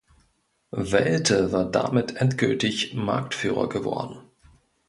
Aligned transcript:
Welte 0.71 1.51
war 1.51 1.69
damit 1.69 2.15
endgültig 2.15 2.95
Marktführer 2.95 3.69
geworden. 3.69 4.17